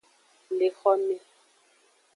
Le 0.57 0.67
xome. 0.79 1.15